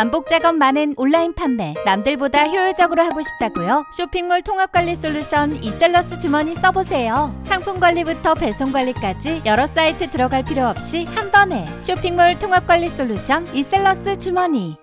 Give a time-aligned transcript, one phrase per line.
[0.00, 3.84] 반복 작업 많은 온라인 판매 남들보다 효율적으로 하고 싶다고요?
[3.94, 7.38] 쇼핑몰 통합 관리 솔루션 이셀러스 주머니 써보세요.
[7.42, 13.46] 상품 관리부터 배송 관리까지 여러 사이트 들어갈 필요 없이 한 번에 쇼핑몰 통합 관리 솔루션
[13.54, 14.78] 이셀러스 주머니.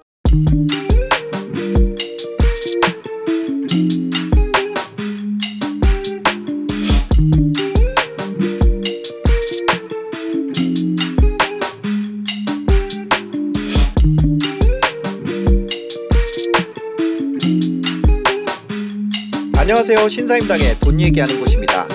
[19.90, 20.09] 안녕하세요.
[20.09, 21.88] 신사임당의 돈 얘기하는 곳입니다.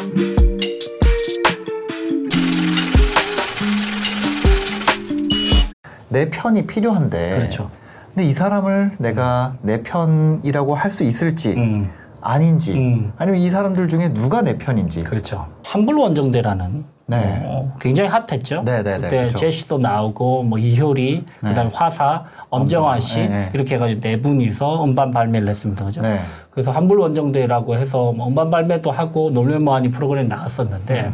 [6.08, 7.36] 내 편이 필요한데.
[7.36, 7.70] 그렇죠.
[8.14, 11.90] 근데 이 사람을 내가 내 편이라고 할 수 있을지 음,
[12.22, 13.12] 아닌지 음.
[13.18, 15.04] 아니면 이 사람들 중에 누가 내 편인지.
[15.04, 15.48] 그렇죠.
[15.62, 16.84] 한불 원정대라는
[17.20, 17.42] 네.
[17.44, 18.62] 어, 굉장히 핫했죠.
[18.64, 19.38] 네, 네, 네, 그때 그렇죠.
[19.38, 23.50] 제시도 나오고 뭐 이효리, 그다음에 화사, 엄정화 씨 네, 네.
[23.54, 26.00] 이렇게 해가지고 네 분이서 음반 발매를 했습니다, 그죠?
[26.02, 26.20] 네.
[26.50, 31.10] 그래서 한불 원정대라고 해서 뭐 음반 발매도 하고 놀면뭐하니 프로그램 나왔었는데 네.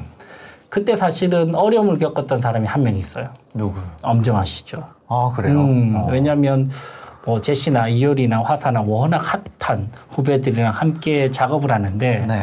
[0.68, 3.28] 그때 사실은 어려움을 겪었던 사람이 한 명 있어요.
[3.54, 3.78] 누구?
[4.02, 4.84] 엄정화 씨죠.
[5.08, 5.58] 아 그래요.
[5.58, 6.08] 음, 어.
[6.10, 6.66] 왜냐하면
[7.24, 9.22] 뭐 제시나 이효리나 화사나 워낙
[9.58, 12.34] 핫한 후배들이랑 함께 작업을 하는데 네.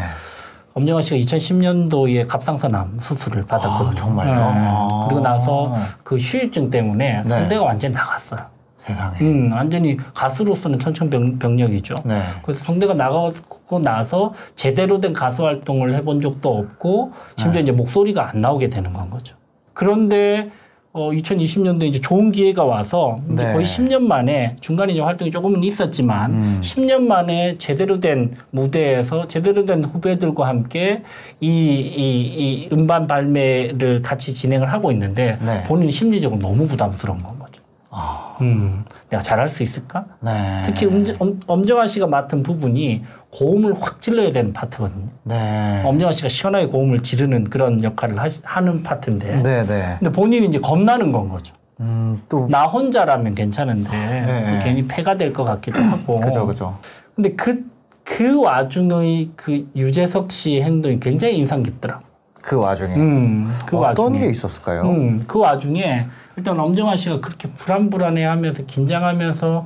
[0.76, 3.90] 엄정화 씨가 2010년도에 갑상선암 수술을 받았거든요.
[3.90, 4.34] 아, 정말요?
[4.34, 4.40] 네.
[4.42, 5.06] 아.
[5.08, 5.74] 그리고 나서
[6.04, 7.30] 그 휴유증 때문에 네.
[7.30, 8.42] 성대가 완전히 나갔어요.
[8.78, 9.18] 세상에.
[9.22, 11.96] 음, 완전히 가수로서는 천천병력이죠.
[12.04, 12.22] 네.
[12.44, 18.42] 그래서 성대가 나가고 나서 제대로 된 가수 활동을 해본 적도 없고 심지어 이제 목소리가 안
[18.42, 19.38] 나오게 되는 건 거죠.
[19.74, 20.52] 그런데
[20.96, 23.52] 어, 2020년도에 이제 좋은 기회가 와서 이제 네.
[23.52, 26.60] 거의 10년 만에 중간에 이제 활동이 조금은 있었지만 음.
[26.64, 31.04] 10년 만에 제대로 된 무대에서 제대로 된 후배들과 함께
[31.42, 32.22] 이, 이,
[32.64, 35.64] 이 음반 발매를 같이 진행을 하고 있는데 네.
[35.64, 37.62] 본인이 심리적으로 너무 부담스러운 건 거죠.
[37.90, 40.06] 아, 음, 내가 잘할 수 있을까?
[40.22, 40.62] 네.
[40.64, 43.04] 특히 엄, 엄, 엄정화 씨가 맡은 부분이
[43.40, 45.08] 고음을 확 질러야 되는 파트거든요.
[45.24, 45.82] 네.
[45.84, 49.42] 엄정화 씨가 시원하게 고음을 지르는 그런 역할을 하, 는 파트인데.
[49.42, 49.96] 네, 네.
[50.00, 51.54] 근데 본인이 이제 겁나는 건 거죠.
[51.82, 54.48] 음, 또 나 혼자라면 괜찮은데 네.
[54.60, 56.20] 또 괜히 패가 될 것 같기도 하고.
[56.22, 56.78] 그죠, 그죠.
[57.16, 57.66] 근데 그,
[58.06, 62.06] 그 와중의 그 유재석 씨의 행동이 굉장히 인상 깊더라고.
[62.42, 64.20] 그 와중에 음, 그 어떤 와중에.
[64.28, 64.84] 게 있었을까요?
[64.84, 66.06] 음, 그 와중에
[66.38, 69.66] 일단 엄정화 씨가 그렇게 불안불안해 하면서 긴장하면서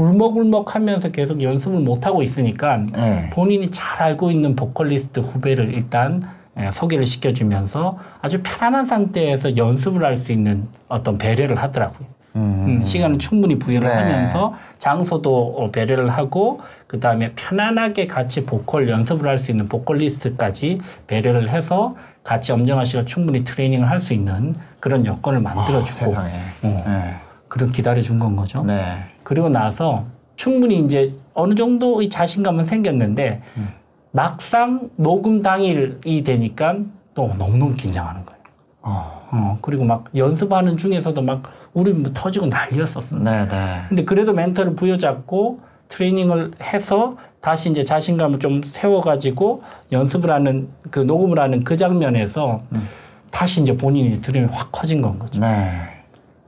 [0.00, 3.30] 울먹울먹하면서 계속 연습을 못 하고 있으니까 네.
[3.32, 6.22] 본인이 잘 알고 있는 보컬리스트 후배를 일단
[6.58, 12.08] 예, 소개를 시켜주면서 아주 편안한 상태에서 연습을 할 수 있는 어떤 배려를 하더라고요.
[12.36, 12.64] 음.
[12.66, 13.94] 음, 시간을 충분히 부여를 네.
[13.94, 20.80] 하면서 장소도 어, 배려를 하고 그 다음에 편안하게 같이 보컬 연습을 할 수 있는 보컬리스트까지
[21.06, 26.30] 배려를 해서 같이 엄정화 씨가 충분히 트레이닝을 할 수 있는 그런 여건을 만들어주고 세상에.
[26.62, 27.14] 어, 네.
[27.48, 28.62] 그런 기다려준 건 거죠.
[28.64, 28.82] 네.
[29.30, 33.68] 그리고 나서 충분히 이제 어느 정도의 자신감은 생겼는데 음.
[34.10, 36.78] 막상 녹음 당일이 되니까
[37.14, 38.40] 또 너무너무 긴장하는 거예요.
[38.82, 39.28] 어.
[39.30, 43.18] 어, 그리고 막 연습하는 중에서도 막 울음이 뭐 터지고 난리였었어.
[43.18, 43.82] 네, 네.
[43.88, 51.38] 근데 그래도 멘탈을 부여잡고 트레이닝을 해서 다시 이제 자신감을 좀 세워가지고 연습을 하는 그 녹음을
[51.38, 52.88] 하는 그 장면에서 음.
[53.30, 55.38] 다시 이제 본인이 두려움이 확 커진 건 거죠.
[55.38, 55.99] 네.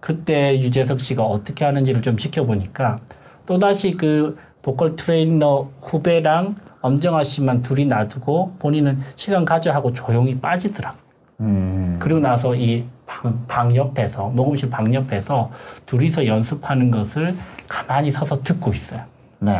[0.02, 2.98] 그때 유재석 씨가 어떻게 하는지를 좀 지켜보니까
[3.46, 10.98] 또다시 그 보컬 트레이너 후배랑 엄정화 씨만 둘이 놔두고 본인은 시간 가져 하고 조용히 빠지더라고.
[11.38, 11.98] 음.
[12.00, 15.52] 그리고 나서 이 방, 방 옆에서 녹음실 방 옆에서
[15.86, 17.32] 둘이서 연습하는 것을
[17.68, 19.02] 가만히 서서 듣고 있어요.
[19.38, 19.52] 네.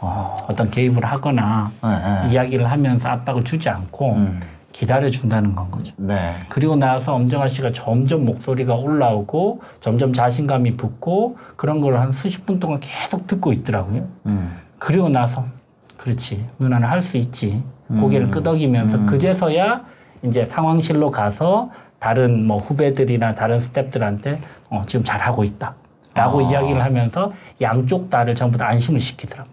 [0.00, 0.34] 어.
[0.56, 2.32] 떤 개입을 하거나 네, 네.
[2.32, 4.40] 이야기를 하면서 압박을 주지 않고 음.
[4.72, 5.92] 기다려 준다는 건 거죠.
[5.96, 6.34] 네.
[6.48, 12.58] 그리고 나서 엄정화 씨가 점점 목소리가 올라오고 점점 자신감이 붙고 그런 걸 한 수십 분
[12.58, 14.08] 동안 계속 듣고 있더라고요.
[14.26, 14.56] 음.
[14.78, 15.44] 그리고 나서
[15.98, 17.62] 그렇지 누나는 할 수 있지
[18.00, 19.84] 고개를 끄덕이면서 그제서야
[20.24, 24.38] 이제 상황실로 가서 다른 뭐 후배들이나 다른 스탭들한테
[24.70, 25.74] 어, 지금 잘하고 있다
[26.14, 26.50] 라고 아.
[26.50, 29.52] 이야기를 하면서 양쪽 다를 전부 다 안심을 시키더라고요.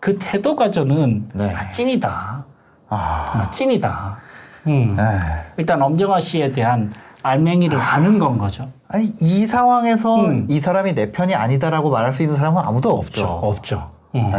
[0.00, 1.52] 그 태도가 저는 네.
[1.54, 2.44] 아, 찐이다.
[2.88, 3.32] 아.
[3.34, 4.18] 아, 찐이다.
[4.66, 4.96] 음.
[4.96, 5.02] 네.
[5.56, 6.90] 일단 엄정화 씨에 대한
[7.22, 8.68] 알맹이를 아는 건 거죠.
[8.88, 10.46] 아니 이 상황에서 음.
[10.48, 13.24] 이 사람이 내 편이 아니다라고 말할 수 있는 사람은 아무도 없죠.
[13.26, 13.90] 없죠.
[14.14, 14.32] 음.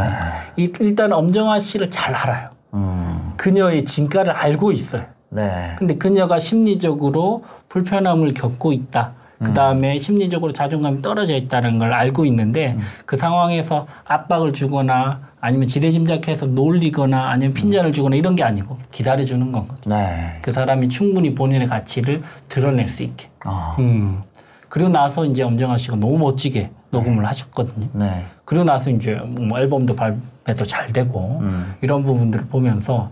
[0.57, 2.49] 이- 일단 엄정화 씨를 잘 알아요.
[2.73, 3.33] 음.
[3.37, 5.03] 그녀의 진가를 알고 있어요.
[5.29, 5.75] 네.
[5.77, 9.11] 근데 그녀가 심리적으로 불편함을 겪고 있다.
[9.41, 16.47] 그 다음에 심리적으로 자존감이 떨어져 있다는 걸 알고 있는데 그 상황에서 압박을 주거나 아니면 지레짐작해서
[16.47, 19.89] 놀리거나 아니면 핀잔을 주거나 이런 게 아니고 기다려주는 건 거죠.
[19.89, 20.33] 네.
[20.41, 23.29] 그 사람이 충분히 본인의 가치를 드러낼 수 있게.
[23.45, 23.75] 아.
[23.79, 24.21] 음.
[24.67, 27.87] 그리고 나서 이제 엄정화 씨가 너무 멋지게 녹음을 하셨거든요.
[27.93, 28.25] 네.
[28.45, 31.73] 그리고 나서 이제 뭐 앨범도 발매도 잘 되고 음.
[31.81, 33.11] 이런 부분들을 보면서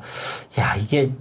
[0.59, 1.12] 야 이게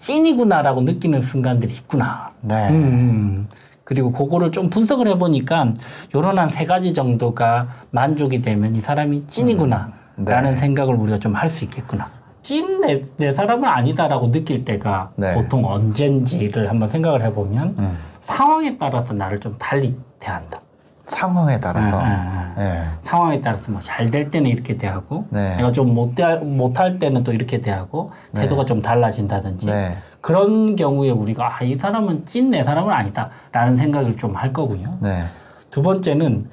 [0.00, 2.32] 찐이구나라고 느끼는 순간들이 있구나.
[2.40, 2.68] 네.
[2.70, 3.48] 음.
[3.84, 5.74] 그리고 그거를 좀 분석을 해보니까
[6.14, 9.92] 요런 한 세 가지 정도가 만족이 되면 이 사람이 찐이구나 네.
[10.16, 12.08] 라는 생각을 우리가 좀 할 수 있겠구나.
[12.42, 15.34] 찐 내, 내 사람은 아니다라고 느낄 때가 네.
[15.34, 17.98] 보통 언젠지를 한번 생각을 해보면 음.
[18.20, 20.60] 상황에 따라서 나를 좀 달리 대한다.
[21.04, 21.96] 상황에 따라서.
[21.98, 22.54] 아, 아, 아.
[22.56, 22.84] 네.
[23.02, 25.56] 상황에 따라서 뭐 잘 될 때는 이렇게 대하고 네.
[25.56, 26.14] 내가 좀 못
[26.44, 29.96] 못할 때는 또 이렇게 대하고 태도가 좀 달라진다든지 네.
[30.20, 34.98] 그런 경우에 우리가 아, 이 사람은 찐 내 사람은 아니다라는 생각을 좀 할 거고요.
[35.00, 35.24] 네.
[35.70, 36.48] 두 번째는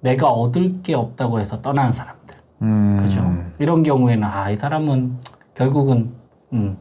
[0.00, 2.23] 내가 얻을 게 없다고 해서 떠나는 사람들.
[2.62, 2.98] 음.
[3.00, 3.22] 그죠?
[3.58, 5.16] 이런 경우에는 아, 이 사람은
[5.54, 6.10] 결국은
[6.52, 6.76] 음,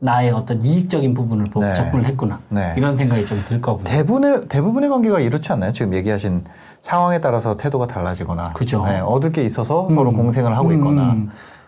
[0.00, 1.74] 나의 어떤 이익적인 부분을 보고 네.
[1.74, 2.40] 접근을 했구나.
[2.48, 2.74] 네.
[2.76, 3.84] 이런 생각이 좀 들 거고요.
[3.84, 5.72] 대부분의 대부분의 관계가 이렇지 않나요?
[5.72, 6.42] 지금 얘기하신
[6.82, 8.84] 상황에 따라서 태도가 달라지거나, 그죠.
[8.84, 10.16] 네, 얻을 게 있어서 서로 음.
[10.16, 10.74] 공생을 하고 음.
[10.74, 11.16] 있거나,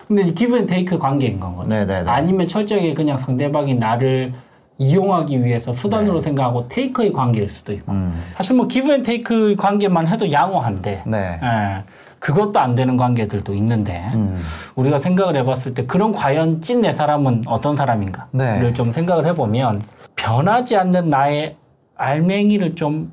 [0.07, 1.69] 근데 이 give and take 관계인 건 거죠.
[1.69, 2.11] 네네네.
[2.11, 4.35] 아니면 철저하게 그냥 상대방이 나를
[4.79, 7.91] 이용하기 위해서 수단으로 생각하고 take의 관계일 수도 있고.
[7.93, 7.99] 네.
[7.99, 11.83] 음, 사실 뭐 give and take 관계만 해도 양호한데 네, 예,
[12.19, 14.41] 그것도 안 되는 관계들도 있는데 음,
[14.75, 18.75] 우리가 생각을 해봤을 때 그런 과연 찐 내 사람은 어떤 사람인가를 네.
[18.75, 19.83] 좀 생각을 해보면
[20.15, 21.57] 변하지 않는 나의
[21.97, 23.13] 알맹이를 좀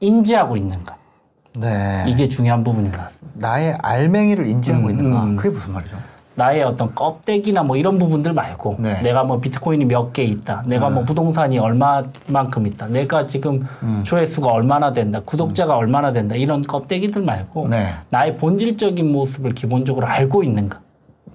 [0.00, 0.96] 인지하고 있는가
[1.56, 2.04] 네.
[2.06, 3.48] 이게 중요한 부분인 것 같습니다.
[3.48, 5.24] 나의 알맹이를 인지하고 음, 있는가?
[5.24, 5.36] 음.
[5.36, 5.96] 그게 무슨 말이죠?
[6.38, 9.00] 나의 어떤 껍데기나 뭐 이런 부분들 말고 네.
[9.02, 14.02] 내가 뭐 비트코인이 몇 개 있다 내가 뭐 부동산이 얼마만큼 있다 내가 지금 음.
[14.04, 17.88] 조회수가 얼마나 된다 구독자가 얼마나 된다 이런 껍데기들 말고 네.
[18.10, 20.80] 나의 본질적인 모습을 기본적으로 알고 있는가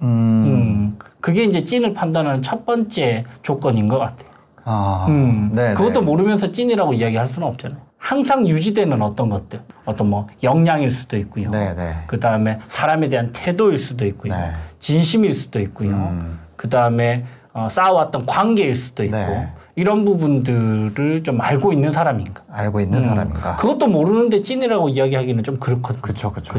[0.02, 0.98] 음, 음.
[1.20, 4.30] 그게 이제 찐을 판단하는 첫 번째 조건인 것 같아요
[4.64, 5.50] 아, 음.
[5.52, 6.06] 네, 그것도 네.
[6.06, 11.74] 모르면서 찐이라고 이야기할 수는 없잖아요 항상 유지되는 어떤 것들 어떤 뭐 역량일 수도 있고요 네,
[11.74, 11.94] 네.
[12.06, 14.34] 그 다음에 사람에 대한 태도일 수도 있고요.
[14.34, 14.52] 네.
[14.78, 15.88] 진심일 수도 있고요.
[15.88, 16.38] 음.
[16.54, 17.24] 그 다음에
[17.54, 19.48] 어, 쌓아왔던 관계일 수도 있고 네.
[19.74, 22.42] 이런 부분들을 좀 알고 있는 사람인가.
[22.52, 23.08] 알고 있는 음.
[23.08, 23.56] 사람인가?
[23.56, 26.02] 그것도 모르는데 찐이라고 이야기하기는 좀 그렇거든요.
[26.02, 26.52] 그죠, 그죠.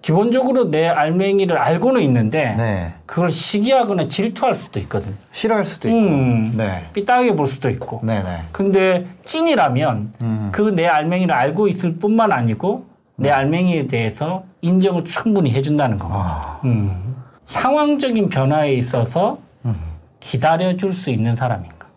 [0.00, 2.94] 기본적으로 내 알맹이를 알고는 있는데 네.
[3.04, 5.14] 그걸 시기하거나 질투할 수도 있거든요.
[5.32, 5.98] 싫어할 수도 있고.
[5.98, 6.86] 음, 네.
[6.92, 8.00] 삐딱하게 볼 수도 있고.
[8.04, 8.38] 네, 네.
[8.52, 10.48] 근데 찐이라면 음.
[10.52, 12.86] 그 내 알맹이를 알고 있을 뿐만 아니고
[13.16, 16.20] 내 알맹이에 대해서 인정을 충분히 해준다는 겁니다.
[16.22, 17.16] 아, 음.
[17.46, 19.38] 상황적인 변화에 있어서
[20.20, 21.88] 기다려줄 수 있는 사람인가.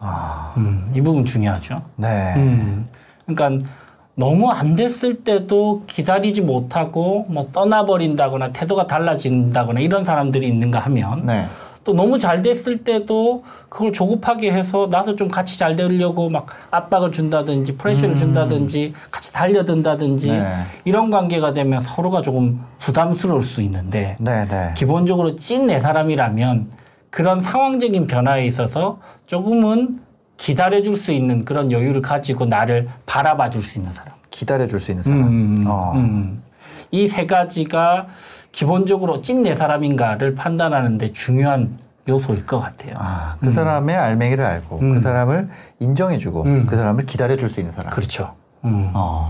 [0.00, 1.82] 아, 음, 이 부분 중요하죠.
[1.96, 2.32] 네.
[2.36, 2.86] 음.
[3.26, 3.66] 그러니까
[4.14, 11.46] 너무 안 됐을 때도 기다리지 못하고 뭐 떠나버린다거나 태도가 달라진다거나 이런 사람들이 있는가 하면 네.
[11.84, 17.10] 또 너무 잘 됐을 때도 그걸 조급하게 해서 나도 좀 같이 잘 되려고 막 압박을
[17.10, 20.38] 준다든지 프레셔를 준다든지 같이 달려든다든지 음.
[20.38, 20.46] 네.
[20.84, 24.74] 이런 관계가 되면 서로가 조금 부담스러울 수 있는데 네, 네.
[24.76, 26.70] 기본적으로 찐 내 사람이라면
[27.10, 30.00] 그런 상황적인 변화에 있어서 조금은
[30.46, 34.12] 기다려줄 수 있는 그런 여유를 가지고 나를 바라봐 줄 수 있는 사람.
[34.30, 35.20] 기다려줄 수 있는 사람.
[35.22, 35.92] 음, 어.
[35.94, 36.42] 음.
[36.90, 38.08] 이세 가지가
[38.50, 41.78] 기본적으로 찐 내 사람인가를 판단하는데 중요한
[42.08, 42.94] 요소일 것 같아요.
[42.98, 44.94] 아, 그 사람의 알맹이를 알고 음.
[44.94, 45.48] 그 사람을
[45.78, 46.66] 인정해주고 음.
[46.66, 47.92] 그 사람을 기다려줄 수 있는 사람.
[47.92, 48.34] 그렇죠.
[48.64, 48.90] 음.
[48.94, 49.24] 어.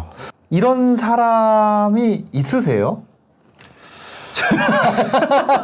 [0.48, 3.02] 이런 사람이 있으세요?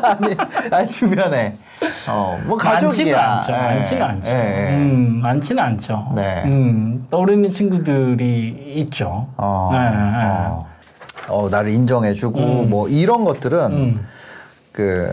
[0.03, 0.37] 아니,
[0.71, 1.57] 아니 주변에
[2.09, 3.21] 어, 뭐 많지는 가족이야.
[3.21, 3.53] 않죠.
[3.53, 4.29] 예, 많지는 않죠.
[4.29, 4.77] 예, 예.
[4.77, 6.13] 음, 많지는 않죠.
[6.15, 6.43] 네.
[6.47, 9.29] 음, 떠오르는 친구들이 있죠.
[9.37, 10.27] 어, 네, 네.
[10.27, 10.67] 어.
[11.29, 12.71] 어, 나를 인정해주고 음.
[12.71, 14.07] 뭐 이런 것들은 음.
[14.73, 15.13] 그내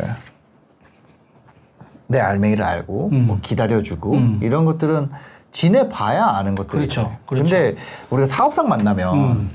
[2.20, 3.28] 알맹이를 알고 음.
[3.28, 4.40] 뭐 기다려주고 음.
[4.42, 5.10] 이런 것들은
[5.52, 7.04] 지내봐야 아는 것들이죠.
[7.04, 7.18] 그렇죠.
[7.26, 7.44] 그렇죠.
[7.44, 7.76] 근데
[8.10, 9.50] 우리가 사업상 만나면 음.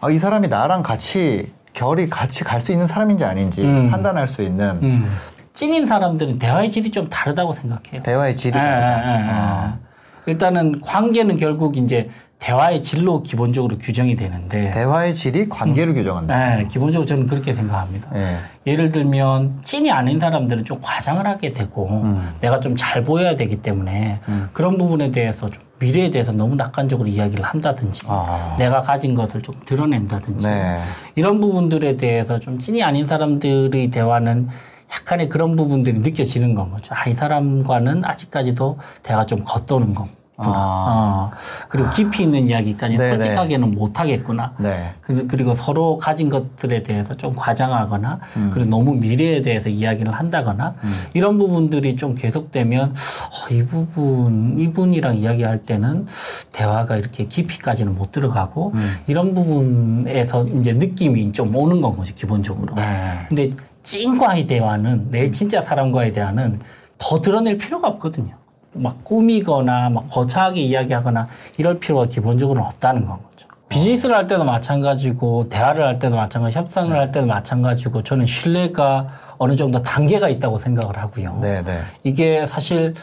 [0.00, 3.90] 아, 이 사람이 나랑 같이 결이 같이 갈 수 있는 사람인지 아닌지 음.
[3.90, 5.10] 판단할 수 있는 음.
[5.54, 8.02] 찐인 사람들은 대화의 질이 좀 다르다고 생각해요.
[8.02, 9.12] 대화의 질이 예, 다르다.
[9.12, 9.30] 예, 예, 예.
[9.32, 9.78] 어.
[10.26, 16.60] 일단은 관계는 결국 이제 대화의 질로 기본적으로 규정이 되는데 대화의 질이 관계를 규정한다.
[16.60, 18.08] 예, 기본적으로 저는 그렇게 생각합니다.
[18.14, 18.36] 예.
[18.66, 22.28] 예를 들면 찐이 아닌 사람들은 좀 과장을 하게 되고 음.
[22.40, 24.48] 내가 좀 잘 보여야 되기 때문에 음.
[24.52, 28.56] 그런 부분에 대해서 좀 미래에 대해서 너무 낙관적으로 이야기를 한다든지 아.
[28.58, 30.80] 내가 가진 것을 좀 드러낸다든지 네.
[31.14, 34.48] 이런 부분들에 대해서 좀 찐이 아닌 사람들의 대화는
[34.90, 36.94] 약간의 그런 부분들이 느껴지는 건 거죠.
[36.94, 40.08] 아, 이 사람과는 아직까지도 대화가 좀 겉도는 거.
[40.46, 41.30] 어,
[41.68, 43.10] 그리고 깊이 있는 이야기까지 네네.
[43.16, 44.54] 솔직하게는 못 하겠구나.
[44.58, 44.94] 네.
[45.00, 48.20] 그- 그리고 서로 가진 것들에 대해서 좀 과장하거나
[48.52, 50.74] 그리고 너무 미래에 대해서 이야기를 한다거나
[51.14, 56.06] 이런 부분들이 좀 계속되면 어, 이 부분 이분이랑 이야기할 때는
[56.52, 58.72] 대화가 이렇게 깊이까지는 못 들어가고
[59.08, 62.74] 이런 부분에서 이제 느낌이 좀 오는 건 거죠 기본적으로.
[62.76, 63.26] 네.
[63.28, 63.50] 근데
[63.82, 66.60] 찐과의 대화는 내 진짜 사람과의 대화는
[66.98, 68.34] 더 드러낼 필요가 없거든요.
[68.78, 73.48] 막 꾸미거나 막 거창하게 이야기하거나 이럴 필요가 기본적으로 없다는 건 거죠.
[73.68, 79.06] 비즈니스를 할 때도 마찬가지고 대화를 할 때도 마찬가지, 협상을 할 때도 마찬가지고 저는 신뢰가
[79.36, 81.38] 어느 정도 단계가 있다고 생각을 하고요.
[81.42, 81.80] 네, 네.
[82.02, 82.94] 이게 사실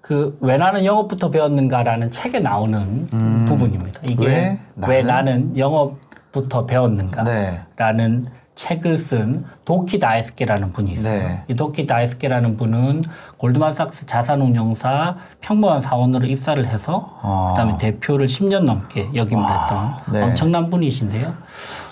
[0.00, 3.06] 그왜 나는 영업부터 배웠는가라는 책에 나오는
[3.46, 4.00] 부분입니다.
[4.04, 5.06] 이게 왜왜 나는?
[5.06, 7.24] 나는 영업부터 배웠는가?
[7.24, 7.60] 네.
[7.76, 11.28] 라는 책을 쓴 도키 다이스케라는 분이 있어요.
[11.28, 11.44] 네.
[11.48, 13.04] 이 도키 다이스케라는 분은
[13.36, 17.52] 골드만삭스 자산운용사 평범한 사원으로 입사를 해서 아.
[17.52, 20.22] 그다음에 대표를 10년 넘게 역임을 와, 했던 네.
[20.22, 21.22] 엄청난 분이신데요.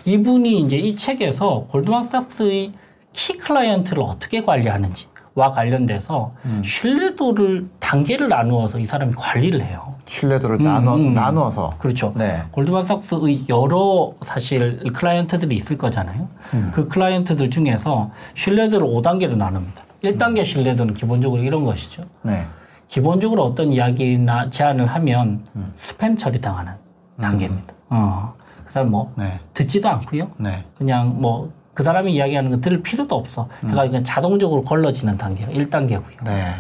[0.05, 2.73] 이분이 이제 이 책에서 골드만삭스의
[3.13, 6.63] 키 클라이언트를 어떻게 관리하는지 와 관련돼서 음.
[6.65, 9.92] 신뢰도를 단계를 나누어서 이 사람이 관리를 해요.
[10.07, 11.15] 신뢰도를 음, 나눠 음.
[11.15, 12.13] 나누어서 그렇죠.
[12.17, 12.43] 네.
[12.51, 16.29] 골드만삭스의 여러 사실 클라이언트들이 있을 거잖아요.
[16.55, 16.71] 음.
[16.75, 19.83] 그 클라이언트들 중에서 신뢰도를 5단계로 나눕니다.
[20.03, 22.05] 1단계 신뢰도는 기본적으로 이런 것이죠.
[22.23, 22.47] 네.
[22.89, 25.73] 기본적으로 어떤 이야기나 제안을 하면 음.
[25.77, 26.73] 스팸 처리당하는
[27.21, 27.75] 단계입니다.
[27.91, 28.35] 어.
[28.65, 29.39] 그 사람 뭐 네.
[29.55, 30.31] 듣지도 않고요.
[30.39, 30.65] 네.
[30.77, 33.43] 그냥 뭐 그 사람이 이야기하는 거 들을 필요도 없어.
[33.65, 33.71] 음.
[33.71, 36.25] 그러니까 그냥 자동적으로 걸러지는 단계가 1단계고요.
[36.25, 36.55] 네.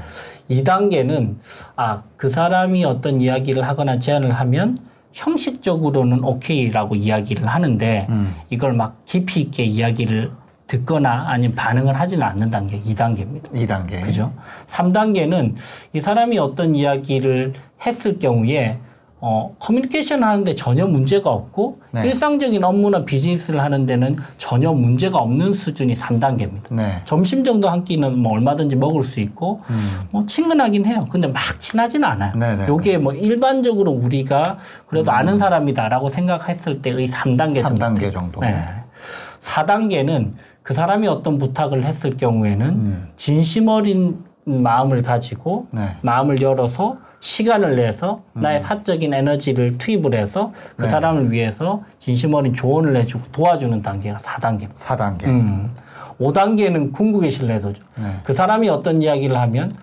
[0.52, 1.36] 2단계는
[1.76, 4.76] 아, 그 사람이 어떤 이야기를 하거나 제안을 하면
[5.12, 8.34] 형식적으로는 오케이라고 이야기를 하는데 음.
[8.50, 10.30] 이걸 막 깊이 있게 이야기를
[10.66, 13.52] 듣거나 아니면 반응을 하지는 않는 단계 2단계입니다.
[13.52, 14.02] 2단계.
[14.02, 14.32] 그죠?
[14.68, 15.54] 3단계는
[15.92, 17.52] 이 사람이 어떤 이야기를
[17.84, 18.78] 했을 경우에
[19.24, 22.06] 어, 커뮤니케이션 하는데 전혀 문제가 없고 네.
[22.06, 26.74] 일상적인 업무나 비즈니스를 하는 데는 전혀 문제가 없는 수준이 3단계입니다.
[26.74, 27.00] 네.
[27.04, 29.60] 점심 정도 한 끼는 뭐 얼마든지 먹을 수 있고
[30.10, 31.06] 뭐 친근하긴 해요.
[31.08, 32.32] 근데 막 친하지는 않아요.
[32.34, 32.40] 음.
[32.40, 32.66] 네네.
[32.66, 37.86] 요게 뭐 일반적으로 우리가 그래도 아는 사람이다라고 생각했을 때의 3단계 정도.
[37.86, 38.40] 3단계 정도.
[38.40, 38.58] 네.
[39.38, 40.32] 4단계는
[40.64, 43.08] 그 사람이 어떤 부탁을 했을 경우에는 음.
[43.14, 45.96] 진심 어린 마음을 가지고 네.
[46.02, 50.84] 마음을 열어서 시간을 내서 나의 사적인 에너지를 투입을 해서 그 음.
[50.84, 50.90] 네.
[50.90, 54.74] 사람을 위해서 진심 어린 조언을 해주고 도와주는 단계가 4단계입니다.
[54.74, 55.26] 4단계.
[55.26, 55.70] 음.
[56.20, 57.82] 5단계는 궁극의 신뢰도죠.
[57.96, 58.04] 네.
[58.24, 59.74] 그 사람이 어떤 이야기를 하면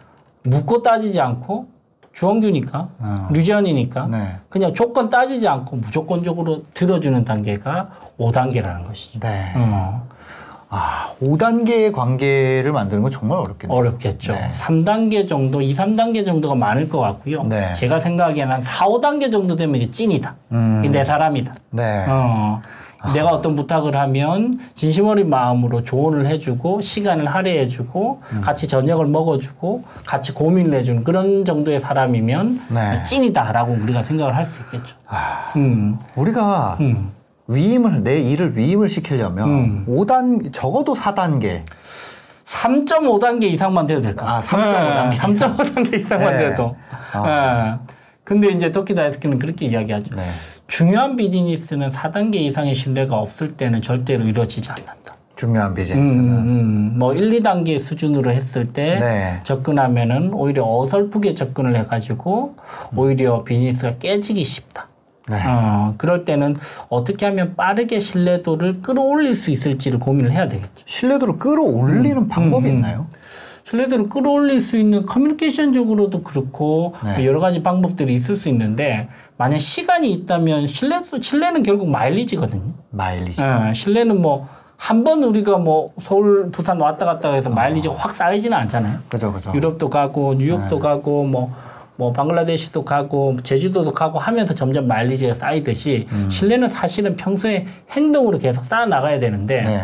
[0.44, 1.68] 묻고 따지지 않고
[2.12, 3.16] 주원규니까 어.
[3.32, 4.36] 류지연이니까 네.
[4.50, 7.90] 그냥 조건 따지지 않고 무조건적으로 들어주는 단계가
[8.20, 9.20] 5단계라는 것이죠.
[9.22, 9.54] 네.
[10.72, 13.78] 어, 아, 5단계의 관계를 만드는 건 정말 어렵겠네요.
[13.78, 14.34] 어렵겠죠.
[14.34, 14.52] 네.
[14.56, 17.44] 3단계 정도, 2, 3단계 정도가 많을 것 같고요.
[17.44, 17.74] 네.
[17.74, 20.36] 제가 생각하기에는 한 4, 5단계 정도 되면 이게 찐이다.
[20.52, 20.88] 음.
[20.92, 21.56] 내 사람이다.
[21.72, 22.06] 네.
[22.08, 22.62] 어,
[23.14, 28.42] 내가 어떤 부탁을 하면 진심 어린 마음으로 조언을 해주고 시간을 할애해주고 음.
[28.42, 33.04] 같이 저녁을 먹어주고 같이 고민을 해주는 그런 정도의 사람이면 네.
[33.06, 34.96] 찐이다라고 우리가 생각을 할 수 있겠죠.
[35.56, 37.12] 음, 우리가 음.
[37.50, 39.86] 위임을 내 일을 위임을 시키려면 음.
[39.88, 41.64] 5단 적어도 4단계.
[42.46, 44.38] 3.5단계 이상만 돼도 될까?
[44.38, 46.50] 아, 3.5 단계 3.5단계 이상만 네.
[46.50, 46.76] 돼도.
[47.14, 47.80] 아.
[47.84, 47.94] 예.
[48.24, 50.16] 근데 이제 토끼 다이스키는 그렇게 이야기하죠.
[50.16, 50.24] 네.
[50.68, 55.16] 중요한 비즈니스는 4단계 이상의 신뢰가 없을 때는 절대로 이루어지지 않는다.
[55.36, 56.24] 중요한 음, 비즈니스는.
[56.26, 59.40] 음, 뭐 1, 2단계 수준으로 했을 때 네.
[59.44, 62.56] 접근하면은 오히려 어설프게 접근을 해가지고
[62.96, 64.89] 오히려 비즈니스가 깨지기 쉽다.
[65.30, 65.42] 네.
[65.46, 66.56] 어, 그럴 때는
[66.90, 70.84] 어떻게 하면 빠르게 신뢰도를 끌어올릴 수 있을지를 고민을 해야 되겠죠.
[70.86, 72.76] 신뢰도를 끌어올리는 방법이 음, 음.
[72.76, 73.08] 있나요?
[73.66, 77.24] 신뢰도를 끌어올릴 수 있는 커뮤니케이션적으로도 그렇고 네.
[77.26, 79.08] 여러 가지 방법들이 있을 수 있는데
[79.38, 82.64] 만약 시간이 있다면 신뢰도 신뢰는 결국 마일리지거든요.
[82.90, 83.42] 마일리지.
[83.44, 89.00] 예, 신뢰는 뭐 한번 우리가 뭐 서울 부산 왔다 갔다 해서 마일리지가 확 쌓이지는 않잖아요.
[89.10, 89.52] 그죠, 그죠.
[89.54, 90.82] 유럽도 가고 뉴욕도 네.
[90.82, 91.52] 가고 뭐,
[92.00, 96.30] 뭐 방글라데시도 가고 제주도도 가고 하면서 점점 마일리지가 쌓이듯이 음.
[96.32, 99.84] 신뢰는 사실은 평소에 행동으로 계속 쌓아 나가야 되는데 네.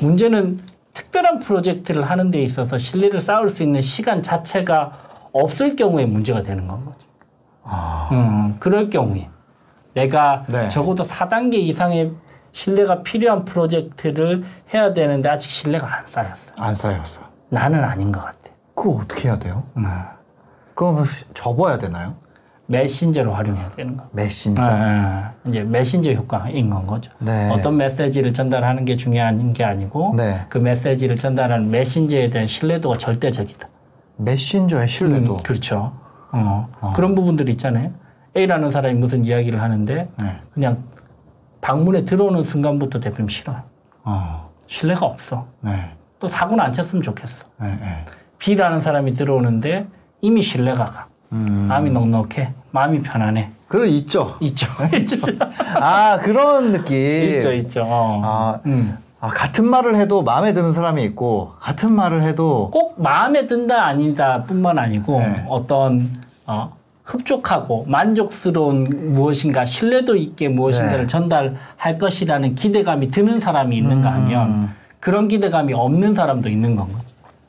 [0.00, 0.60] 문제는
[0.92, 4.92] 특별한 프로젝트를 하는 데 있어서 신뢰를 쌓을 수 있는 시간 자체가
[5.32, 7.00] 없을 경우에 문제가 되는 건 거죠.
[7.64, 9.28] 아, 음, 그럴 경우에
[9.92, 10.68] 내가 네.
[10.68, 12.12] 적어도 4단계 이상의
[12.52, 16.52] 신뢰가 필요한 프로젝트를 해야 되는데 아직 신뢰가 안 쌓였어.
[16.58, 17.20] 안 쌓였어.
[17.50, 18.52] 나는 아닌 것 같아.
[18.76, 19.64] 그거 어떻게 해야 돼요?
[19.76, 19.84] 음.
[20.76, 21.04] 그럼
[21.34, 22.14] 접어야 되나요?
[22.66, 24.04] 메신저로 활용해야 되는 거.
[24.12, 24.62] 메신저.
[24.64, 27.10] 아, 이제 메신저 효과인 건 거죠.
[27.18, 27.50] 네.
[27.50, 30.44] 어떤 메시지를 전달하는 게 중요한 게 아니고 네.
[30.48, 33.68] 그 메시지를 전달하는 메신저에 대한 신뢰도가 절대적이다.
[34.18, 35.32] 메신저의 신뢰도.
[35.32, 35.92] 음, 그렇죠.
[36.32, 37.92] 어, 그런 부분들이 있잖아요.
[38.36, 40.40] A라는 사람이 무슨 이야기를 하는데 네.
[40.52, 40.84] 그냥
[41.62, 43.62] 방문에 들어오는 순간부터 대표님 싫어요.
[44.04, 44.50] 어.
[44.66, 45.46] 신뢰가 없어.
[45.60, 45.92] 네.
[46.18, 47.46] 또 사고는 안 쳤으면 좋겠어.
[48.38, 49.86] B라는 사람이 들어오는데
[50.20, 51.06] 이미 신뢰가 가.
[51.32, 51.66] 음.
[51.68, 52.52] 마음이 넉넉해.
[52.70, 53.50] 마음이 편안해.
[53.68, 54.36] 그래 있죠.
[54.40, 54.66] 있죠.
[54.94, 55.16] 있죠.
[55.80, 56.96] 아 그런 느낌.
[57.36, 57.52] 있죠.
[57.52, 57.82] 있죠.
[57.84, 58.22] 어.
[58.24, 58.96] 아, 음.
[59.20, 64.42] 아, 같은 말을 해도 마음에 드는 사람이 있고 같은 말을 해도 꼭 마음에 든다 아니다
[64.44, 65.44] 뿐만 아니고 네.
[65.48, 66.10] 어떤
[66.44, 71.06] 어, 흡족하고 만족스러운 무엇인가 신뢰도 있게 무엇인가를 네.
[71.06, 74.74] 전달할 것이라는 기대감이 드는 사람이 있는가 하면 음.
[75.00, 77.05] 그런 기대감이 없는 사람도 있는 건 거죠.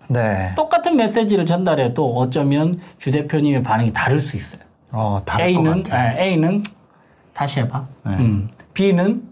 [0.07, 0.53] 네.
[0.55, 4.61] 똑같은 메시지를 전달해도 어쩌면 주 대표님의 반응이 다를 수 있어요.
[4.93, 6.17] 어 다를 것 A는 같아요.
[6.17, 6.63] 예, A는
[7.33, 7.85] 다시 해봐.
[8.05, 8.17] 네.
[8.17, 8.49] 음.
[8.73, 9.23] B는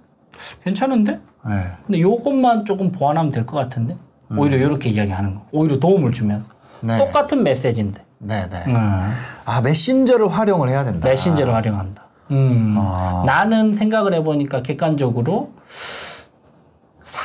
[0.63, 1.19] 괜찮은데?
[1.47, 1.63] 네.
[1.85, 3.95] 근데 요것만 조금 보완하면 될 것 같은데?
[4.37, 5.45] 오히려 이렇게 이야기하는 거.
[5.51, 6.47] 오히려 도움을 주면서.
[6.83, 6.87] 음.
[6.87, 6.97] 네.
[6.97, 8.03] 똑같은 메시지인데.
[8.17, 8.49] 네.
[8.49, 8.63] 네.
[8.67, 9.11] 음.
[9.45, 11.07] 아 메신저를 활용을 해야 된다.
[11.07, 12.03] 메신저를 활용한다.
[12.31, 12.75] 음.
[12.77, 13.23] 아.
[13.25, 15.51] 나는 생각을 해보니까 객관적으로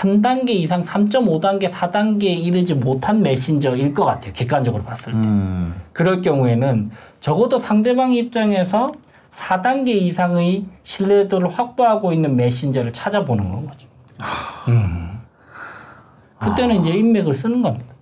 [0.01, 4.33] 3단계 이상, 3.5단계, 4단계에 이르지 못한 메신저일 것 같아요.
[4.33, 5.19] 객관적으로 봤을 때.
[5.19, 5.75] 음.
[5.93, 6.91] 그럴 경우에는
[7.21, 8.93] 적어도 상대방 입장에서
[9.37, 13.87] 4단계 이상의 신뢰도를 확보하고 있는 메신저를 찾아보는 건 거죠.
[14.69, 15.21] 음.
[16.39, 17.95] 그때는 이제 인맥을 쓰는 겁니다.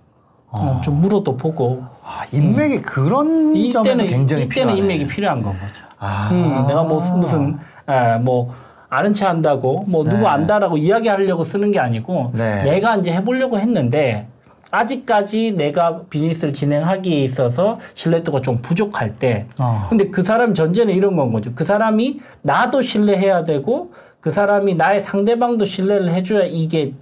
[0.51, 4.77] 어, 좀 물어도 보고 아, 인맥이 그런 점에서 이때는 굉장히 이때는 필요하네.
[4.79, 5.85] 인맥이 필요한 건 거죠.
[5.99, 6.29] 아.
[6.31, 8.55] 음, 내가 뭐 무슨 에, 뭐
[8.89, 10.27] 아는 체 한다고 뭐 누구 네.
[10.27, 12.63] 안다라고 이야기하려고 쓰는 게 아니고 네.
[12.63, 14.27] 내가 이제 해보려고 했는데
[14.71, 19.87] 아직까지 내가 비즈니스를 진행하기에 있어서 신뢰도가 좀 부족할 때 어.
[19.89, 21.51] 근데 그 사람 전제는 이런 건 거죠.
[21.55, 26.93] 그 사람이 나도 신뢰해야 되고 그 사람이 나의 상대방도 신뢰를 해줘야 이게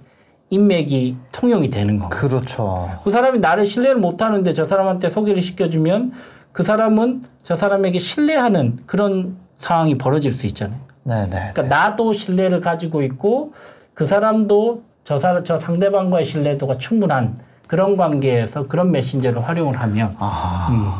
[0.50, 2.08] 인맥이 통용이 되는 거고.
[2.10, 2.90] 그렇죠.
[3.04, 6.12] 그 사람이 나를 신뢰를 못 하는데 저 사람한테 소개를 시켜주면
[6.52, 10.87] 그 사람은 저 사람에게 신뢰하는 그런 상황이 벌어질 수 있잖아요.
[11.08, 11.52] 네네.
[11.54, 13.54] 그러니까 나도 신뢰를 가지고 있고
[13.94, 20.68] 그 사람도 저, 사람, 저 상대방과의 신뢰도가 충분한 그런 관계에서 그런 메신저를 활용을 하면 아
[20.70, 20.92] 음,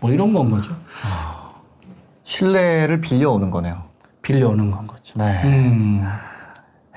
[0.00, 0.74] 뭐 이런 건 거죠.
[2.24, 3.82] 신뢰를 빌려오는 거네요.
[4.20, 5.14] 빌려오는 건 거죠.
[5.18, 5.42] 네.
[5.44, 6.06] 음,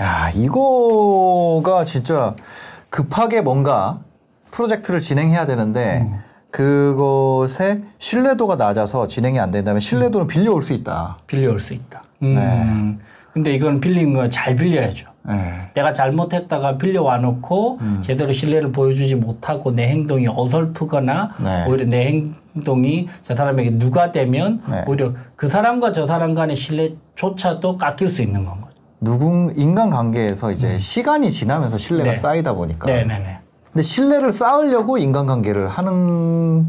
[0.02, 2.36] 야 이거가 진짜
[2.90, 4.00] 급하게 뭔가
[4.52, 6.20] 프로젝트를 진행해야 되는데 음.
[6.52, 11.20] 그것에 신뢰도가 낮아서 진행이 안 된다면 신뢰도는 빌려올 수 있다.
[11.28, 12.02] 빌려올 수 있다.
[12.24, 13.06] 음, 네.
[13.34, 15.08] 근데 이건 빌리는 거잘 빌려야죠.
[15.24, 15.72] 네.
[15.74, 18.02] 내가 잘못했다가 빌려 와 놓고 음.
[18.04, 21.66] 제대로 신뢰를 보여주지 못하고 내 행동이 어설프거나 네.
[21.68, 24.84] 오히려 내 행동이 저 사람에게 누가 되면 네.
[24.88, 28.76] 오히려 그 사람과 저 사람 간의 신뢰조차도 깎일 수 있는 건 거죠.
[29.02, 32.14] 누군 인간 관계에서 이제 시간이 지나면서 신뢰가 음.
[32.14, 32.16] 네.
[32.16, 33.40] 쌓이다 보니까 네네네.
[33.72, 36.66] 근데 신뢰를 쌓으려고 인간 관계를 하는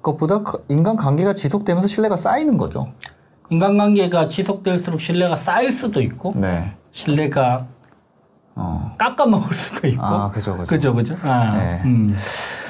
[0.00, 2.88] 것보다 그 인간 관계가 지속되면서 신뢰가 쌓이는 거죠.
[3.72, 6.72] 인간관계가 지속될수록 신뢰가 쌓일 수도 있고 네.
[6.92, 7.66] 신뢰가
[8.54, 8.94] 어.
[8.98, 10.66] 깎아먹을 수도 있고 아, 그죠, 그죠.
[10.66, 11.16] 그죠 그죠.
[11.22, 11.82] 아, 네.
[11.84, 12.08] 음.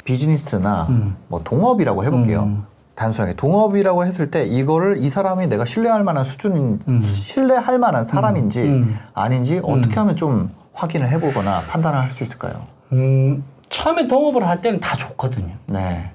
[0.05, 1.16] 비즈니스나 음.
[1.29, 2.42] 뭐 동업이라고 해볼게요.
[2.42, 2.64] 음.
[2.97, 7.01] 단순하게 동업이라고 했을 때 이거를 이 사람이 내가 신뢰할 만한 수준인 음.
[7.01, 8.99] 신뢰할 만한 사람인지 음.
[9.14, 12.66] 아닌지 어떻게 하면 좀 확인을 해보거나 판단을 할 수 있을까요?
[12.92, 15.55] 음, 처음에 동업을 할 때는 다 좋거든요.
[15.66, 16.11] 네,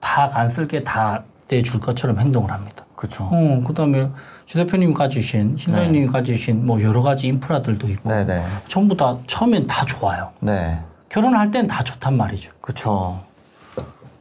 [0.00, 2.83] 다 간쓸게 다 내 줄 것처럼 행동을 합니다.
[3.04, 3.28] 그렇죠.
[3.30, 4.08] 어, 그다음에
[4.46, 9.66] 주 대표님이 가지신 신사님이 가지신 뭐 여러 가지 인프라들도 있고 네, 네, 전부 다 처음엔
[9.66, 10.30] 다 좋아요.
[10.40, 10.78] 네,
[11.10, 12.50] 결혼할 땐 다 좋단 말이죠.
[12.62, 13.20] 그렇죠.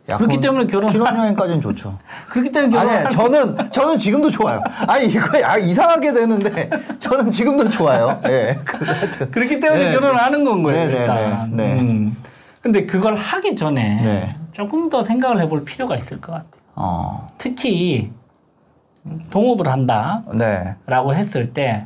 [0.06, 1.98] 그렇기 때문에 결혼- 신혼여행까지는 좋죠.
[2.28, 4.62] 그렇기 때문에 아니, 결혼할 저는 저는 지금도 좋아요.
[4.86, 6.70] 아니 이거 아, 이상하게 되는데
[7.00, 8.20] 저는 지금도 좋아요.
[8.28, 9.30] 예, 그.
[9.32, 10.88] 그렇기 때문에 네, 결혼을 하는 건 거예요.
[10.90, 11.56] 네, 네, 일단.
[11.56, 11.80] 네, 네.
[11.82, 12.18] 음.
[12.62, 14.36] 근데 그걸 하기 전에 네.
[14.52, 16.62] 조금 더 생각을 해볼 필요가 있을 것 같아요.
[16.76, 18.12] 어, 특히
[19.32, 20.24] 동업을 한다.
[20.34, 21.86] 네, 라고 했을 때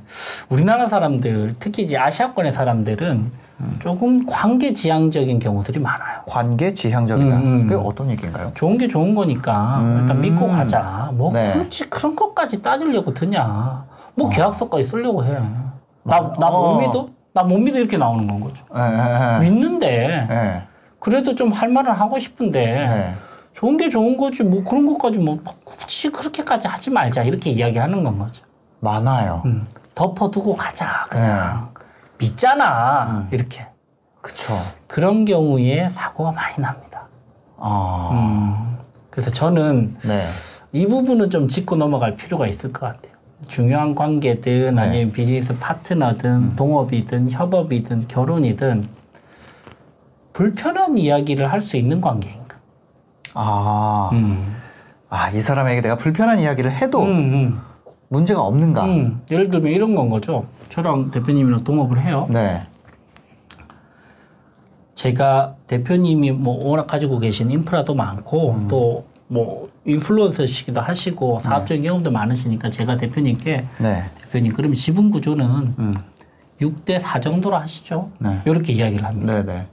[0.50, 3.32] 우리나라 사람들 특히 이제 아시아권의 사람들은
[3.80, 6.22] 조금 관계 지향적인 경우들이 많아요.
[6.28, 7.36] 관계 지향적이다.
[7.38, 7.68] 음, 음.
[7.68, 8.52] 그게 어떤 얘기인가요?
[8.54, 10.00] 좋은 게 좋은 거니까 음.
[10.02, 11.10] 일단 믿고 가자.
[11.14, 11.52] 뭐 네.
[11.54, 13.84] 굳이 그런 것까지 따지려고 드냐.
[14.14, 15.32] 뭐 계약서까지 쓰려고 해.
[16.04, 16.80] 나나못 어.
[16.80, 17.10] 믿어?
[17.34, 18.64] 나 못 믿어 이렇게 나오는 건 거죠.
[18.76, 19.88] 예, 예, 믿는데
[20.30, 20.34] 예.
[20.36, 20.62] 예,
[21.00, 23.14] 그래도 좀 할 말을 하고 싶은데 네.
[23.58, 28.20] 좋은 게 좋은 거지 뭐 그런 것까지 뭐 굳이 그렇게까지 하지 말자 이렇게 이야기하는 건
[28.20, 28.46] 거죠.
[28.82, 29.42] 많아요.
[29.46, 29.66] 음,
[29.96, 31.74] 덮어두고 가자 그냥
[32.20, 33.66] 믿잖아 이렇게
[34.22, 34.54] 그쵸.
[34.86, 37.08] 그런 경우에 사고가 많이 납니다.
[37.58, 38.78] 아, 음,
[39.10, 40.24] 그래서 저는 네.
[40.72, 43.14] 이 부분은 좀 짚고 넘어갈 필요가 있을 것 같아요.
[43.48, 44.82] 중요한 관계든 네.
[44.84, 46.56] 아니면 비즈니스 파트너든 음.
[46.56, 48.88] 동업이든 협업이든 결혼이든
[50.34, 52.47] 불편한 이야기를 할 수 있는 관계인가.
[53.40, 54.56] 아, 음.
[55.10, 57.62] 아, 이 사람에게 내가 불편한 이야기를 해도 음, 음.
[58.10, 58.86] 문제가 없는가?
[58.86, 60.46] 음, 예를 들면 이런 건 거죠.
[60.70, 62.28] 저랑 대표님이랑 동업을 해요.
[62.32, 62.66] 네.
[64.96, 68.68] 제가 대표님이 뭐 워낙 가지고 계신 인프라도 많고 음.
[68.68, 74.04] 또뭐 인플루언서시기도 하시고 사업적인 경험도 많으시니까 제가 대표님께 네.
[74.22, 75.46] 대표님 그러면 지분 구조는
[75.78, 75.94] 음.
[76.60, 78.10] 6대 4 정도로 하시죠.
[78.18, 78.42] 네.
[78.46, 79.34] 이렇게 이야기를 합니다.
[79.34, 79.68] 네, 네.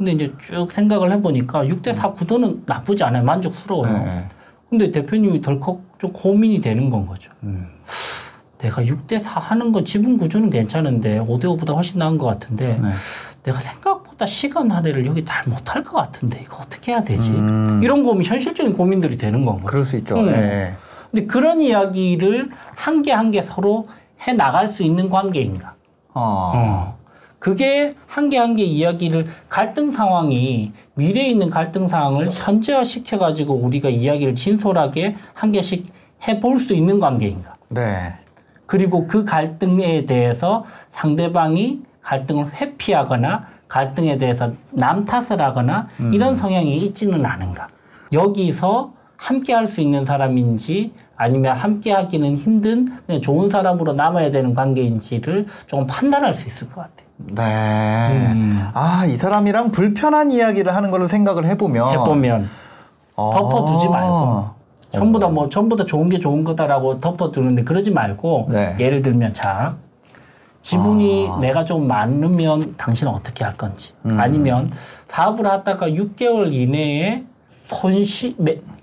[0.00, 3.22] 근데 이제 쭉 생각을 해보니까 6대 4 구도는 나쁘지 않아요.
[3.22, 3.92] 만족스러워요.
[3.92, 4.28] 네, 네.
[4.70, 7.30] 근데 대표님이 덜컥 좀 고민이 되는 건 거죠.
[7.42, 7.66] 음.
[8.56, 12.88] 내가 6대 4 하는 거 지분 구조는 괜찮은데 5대 5보다 훨씬 나은 것 같은데 네.
[13.42, 17.32] 내가 생각보다 시간 할애를 여기 잘 못할 것 같은데 이거 어떻게 해야 되지?
[17.32, 17.80] 음.
[17.82, 19.66] 이런 고민, 현실적인 고민들이 되는 건 거죠.
[19.66, 20.16] 그럴 수 있죠.
[20.18, 20.32] 음.
[20.32, 20.74] 네.
[21.10, 23.86] 근데 그런 이야기를 한 개 한 개 서로
[24.26, 25.74] 해 나갈 수 있는 관계인가?
[26.14, 26.52] 어.
[26.54, 26.99] 어.
[27.40, 33.88] 그게 한 개 한 개 이야기를 갈등 상황이 미래에 있는 갈등 상황을 현재화 시켜가지고 우리가
[33.88, 35.86] 이야기를 진솔하게 한 개씩
[36.28, 37.56] 해볼 수 있는 관계인가?
[37.70, 38.14] 네.
[38.66, 47.24] 그리고 그 갈등에 대해서 상대방이 갈등을 회피하거나 갈등에 대해서 남 탓을 하거나 이런 성향이 있지는
[47.24, 47.68] 않은가.
[48.12, 52.88] 여기서 함께 할 수 있는 사람인지 아니면 함께 하기는 힘든
[53.22, 57.08] 좋은 사람으로 남아야 되는 관계인지를 조금 판단할 수 있을 것 같아요.
[57.26, 58.32] 네.
[58.32, 58.68] 음.
[58.74, 61.90] 아, 이 사람이랑 불편한 이야기를 하는 걸로 생각을 해보면.
[61.92, 62.48] 해보면
[63.16, 63.30] 어.
[63.32, 64.60] 덮어두지 말고.
[64.92, 68.74] 전부 다 뭐 전부 다 좋은 게 좋은 거다라고 덮어두는데 그러지 말고 네.
[68.80, 69.76] 예를 들면 자
[70.62, 71.38] 지분이 아.
[71.38, 74.18] 내가 좀 많으면 당신은 어떻게 할 건지 음.
[74.18, 74.72] 아니면
[75.06, 77.22] 사업을 하다가 6개월 이내에
[77.62, 78.34] 손실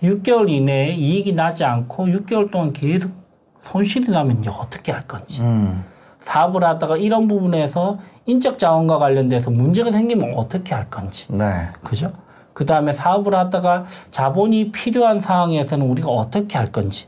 [0.01, 3.11] 6개월 이내에 이익이 나지 않고 6개월 동안 계속
[3.59, 5.83] 손실이 나면 어떻게 할 건지 음.
[6.19, 11.69] 사업을 하다가 이런 부분에서 인적 자원과 관련돼서 문제가 생기면 어떻게 할 건지 네.
[11.81, 12.11] 그죠?
[12.53, 17.05] 그 다음에 사업을 하다가 자본이 필요한 상황에서는 우리가 어떻게 할 건지.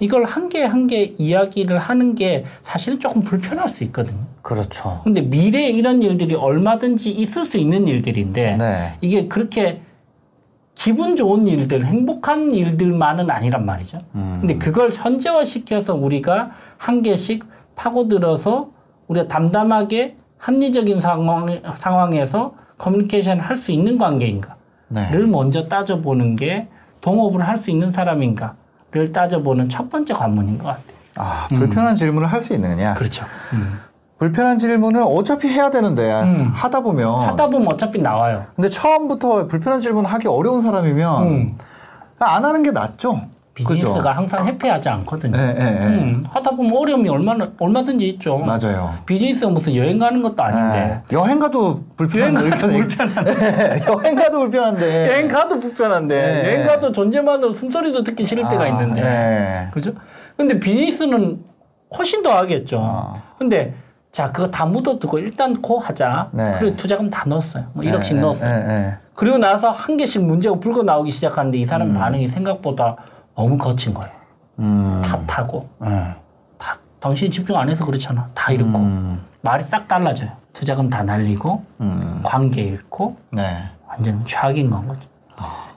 [0.00, 4.18] 이걸 한 개 한 개 이야기를 하는 게 사실은 조금 불편할 수 있거든요.
[4.42, 5.00] 그렇죠.
[5.04, 8.92] 근데 미래에 이런 일들이 얼마든지 있을 수 있는 일들인데 네.
[9.00, 9.80] 이게 그렇게
[10.74, 13.98] 기분 좋은 일들, 행복한 일들만은 아니란 말이죠.
[14.16, 14.38] 음.
[14.40, 17.44] 근데 그걸 현재화 시켜서 우리가 한 개씩
[17.76, 18.70] 파고들어서
[19.06, 24.56] 우리가 담담하게 합리적인 상황, 상황에서 커뮤니케이션 할 수 있는 관계인가?
[24.88, 25.08] 네.
[25.12, 26.66] 를 먼저 따져보는 게
[27.00, 30.96] 동업을 할 수 있는 사람인가를 따져보는 첫 번째 관문인 것 같아요.
[31.16, 32.94] 아, 불편한 질문을 할 수 있느냐?
[32.94, 33.24] 그렇죠.
[34.18, 36.50] 불편한 질문을 어차피 해야 되는데 음.
[36.52, 38.44] 하다 보면 하다 보면 어차피 나와요.
[38.56, 41.58] 근데 처음부터 불편한 질문 하기 어려운 사람이면 음.
[42.18, 43.22] 안 하는 게 낫죠.
[43.60, 44.08] 비즈니스가 그죠?
[44.08, 45.38] 항상 해피하지 않거든요.
[45.38, 45.86] 예, 예, 예.
[45.86, 48.38] 음, 하다 보면 어려움이 얼마나 얼마든지 있죠.
[48.38, 48.94] 맞아요.
[49.06, 51.02] 비즈니스가 무슨 여행 가는 것도 아닌데.
[51.12, 51.16] 예.
[51.16, 53.80] 여행 가도 불편한 여행 가도 불편한데.
[53.86, 55.08] 여행 가도 불편한데.
[55.08, 56.48] 여행 가도 불편한데 네.
[56.48, 59.70] 여행 가도 존재만으로 숨소리도 듣기 싫을 때가 아, 있는데 예.
[59.72, 59.92] 그죠?
[60.36, 61.40] 근데 비즈니스는
[61.96, 62.80] 훨씬 더 하겠죠.
[62.80, 63.12] 아.
[63.38, 63.74] 근데
[64.12, 66.30] 자 그거 다 묻어두고 일단 고 하자.
[66.32, 66.56] 네.
[66.58, 67.66] 그리고 투자금 다 넣었어요.
[67.74, 68.52] 뭐 1억씩 예, 넣었어요.
[68.52, 68.94] 예, 예.
[69.14, 71.66] 그리고 나서 한 개씩 문제가 불고 나오기 시작하는데 이 음.
[71.66, 72.96] 사람 반응이 생각보다
[73.34, 74.12] 너무 거친 거예요.
[74.58, 75.02] 음.
[75.26, 76.14] 탓하고 예.
[76.58, 78.26] 다 당신이 집중 안 해서 그렇잖아.
[78.34, 79.24] 다 잃고 음.
[79.42, 80.30] 말이 싹 달라져요.
[80.52, 82.20] 투자금 다 날리고 음.
[82.22, 83.64] 관계 잃고 네.
[83.88, 85.08] 완전 최악인 건 거죠.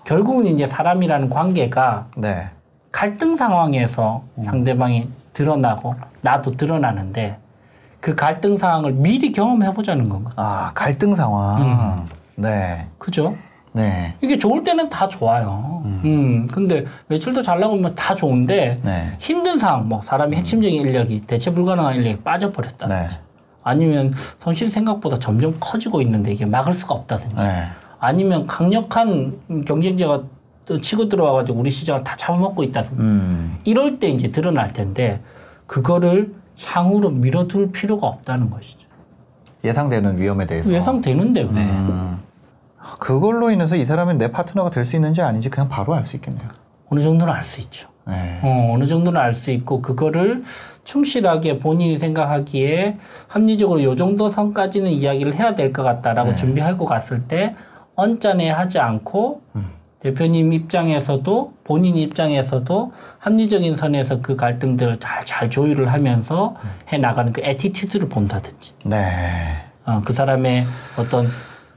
[0.04, 2.50] 결국은 이제 사람이라는 관계가 네.
[2.92, 4.44] 갈등 상황에서 음.
[4.44, 7.40] 상대방이 드러나고 나도 드러나는데
[8.02, 10.32] 그 갈등 상황을 미리 경험해 보자는 건가.
[10.36, 12.06] 아, 갈등 상황.
[12.36, 12.90] 네.
[12.98, 13.36] 그죠?
[13.74, 14.16] 네.
[14.22, 15.82] 이게 좋을 때는 다 좋아요.
[15.86, 16.48] 음.
[16.48, 19.16] 근데 매출도 잘 나오면 다 좋은데 네.
[19.20, 22.88] 힘든 상황, 뭐 사람이 핵심적인 인력이 대체 불가능한 인력이 빠져버렸다.
[22.88, 23.08] 네.
[23.64, 27.36] 아니면 손실이 생각보다 점점 커지고 있는데 이게 막을 수가 없다든지.
[27.36, 27.64] 네.
[28.00, 30.24] 아니면 강력한 경쟁자가
[30.66, 33.02] 또 치고 들어와가지고 우리 시장을 다 잡아먹고 있다든지.
[33.02, 33.58] 음.
[33.64, 35.20] 이럴 때 이제 드러날 텐데
[35.66, 36.34] 그거를
[36.64, 38.88] 향후로 밀어둘 필요가 없다는 것이죠.
[39.64, 40.72] 예상되는 위험에 대해서.
[40.72, 41.48] 예상되는데 왜?
[41.50, 42.20] 음.
[43.00, 46.48] 그걸로 인해서 이 사람이 내 파트너가 될 수 있는지 아닌지 그냥 바로 알 수 있겠네요.
[46.90, 47.88] 어느 정도는 알 수 있죠.
[48.06, 48.40] 네.
[48.44, 50.44] 어, 어느 정도는 알 수 있고 그거를
[50.84, 56.36] 충실하게 본인이 생각하기에 합리적으로 요 정도 선까지는 이야기를 해야 될 것 같다라고 네.
[56.36, 57.56] 준비하고 갔을 때
[57.96, 59.66] 언짢게 하지 않고 음.
[60.02, 66.70] 대표님 입장에서도 본인 입장에서도 합리적인 선에서 그 갈등들을 잘, 잘 조율을 하면서 음.
[66.92, 69.56] 해 나가는 그 attitude를 본다든지 네.
[69.86, 70.66] 어, 그 사람의
[71.00, 71.26] 어떤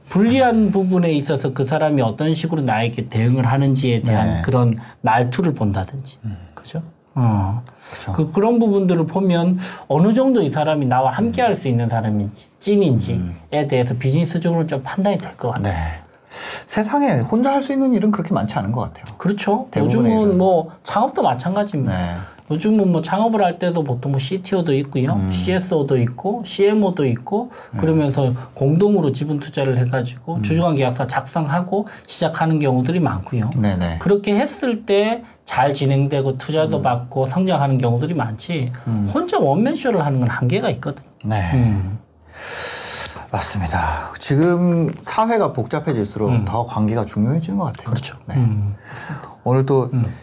[0.09, 4.37] 불리한 부분에 있어서 그 사람이 어떤 식으로 나에게 대응을 하는지에 대한 네.
[4.37, 4.41] 음.
[4.41, 6.19] 그런 말투를 본다든지.
[6.53, 6.81] 그죠?
[7.15, 7.61] 어.
[7.91, 8.11] 그쵸.
[8.13, 13.67] 그, 그런 부분들을 보면 어느 정도 이 사람이 나와 함께 할 수 있는 사람인지, 찐인지에
[13.69, 15.73] 대해서 비즈니스적으로 좀 판단이 될 것 같아요.
[15.73, 15.99] 네.
[16.65, 19.15] 세상에 혼자 할 수 있는 일은 그렇게 많지 않은 것 같아요.
[19.17, 19.67] 그렇죠.
[19.75, 20.37] 요즘은 일은.
[20.37, 21.97] 뭐 창업도 마찬가지입니다.
[21.97, 22.15] 네.
[22.49, 25.31] 요즘은 뭐 창업을 할 때도 보통 뭐 CTO도 있고요, 음.
[25.31, 30.43] CSO도 있고, CMO도 있고, 그러면서 공동으로 지분 투자를 해가지고 음.
[30.43, 33.49] 주주관 계약서 작성하고 시작하는 경우들이 많고요.
[33.57, 33.97] 네네.
[33.99, 36.37] 그렇게 했을 때 잘 진행되고 음.
[36.37, 38.73] 투자도 받고 성장하는 경우들이 많지
[39.13, 41.03] 혼자 원맨쇼를 하는 건 한계가 있거든.
[41.23, 41.51] 네.
[41.53, 41.97] 음.
[43.31, 44.11] 맞습니다.
[44.19, 46.45] 지금 사회가 복잡해질수록 음.
[46.45, 47.85] 더 관계가 중요해지는 것 같아요.
[47.85, 48.17] 그렇죠.
[48.25, 48.35] 네.
[48.35, 48.75] 음.
[49.45, 50.13] 오늘 또 음.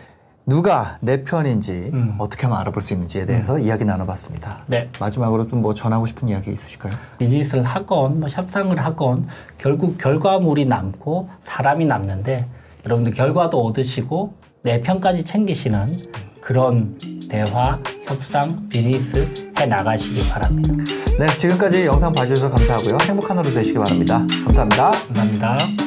[0.47, 2.15] 누가 내 편인지 음.
[2.19, 4.65] 어떻게 하면 알아볼 수 있는지에 대해서 이야기 나눠봤습니다.
[4.67, 4.91] 네.
[5.01, 6.95] 마지막으로 또뭐 전하고 싶은 이야기 있으실까요?
[7.19, 9.27] 비즈니스를 하건 뭐 협상을 하건
[9.57, 12.47] 결국 결과물이 남고 사람이 남는데
[12.85, 15.97] 여러분들 결과도 얻으시고 내 편까지 챙기시는
[16.41, 16.99] 그런
[17.31, 19.27] 대화, 협상, 비즈니스
[19.59, 20.75] 해 나가시기 바랍니다.
[21.19, 22.99] 네, 지금까지 영상 봐주셔서 감사하고요.
[23.09, 24.27] 행복한 하루 되시기 바랍니다.
[24.45, 24.91] 감사합니다.
[24.91, 25.84] 감사합니다.